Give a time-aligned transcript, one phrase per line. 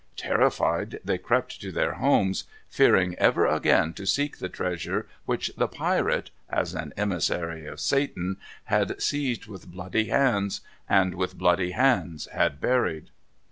[0.17, 5.67] Terrified, they crept to their homes, fearing ever again to seek the treasure which the
[5.67, 12.27] pirate, as an emissary of Satan, had seized with bloody hands, and with bloody hands
[12.31, 13.11] had buried.